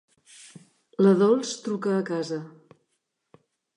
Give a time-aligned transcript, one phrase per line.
[1.05, 2.41] La Dols truca a casa.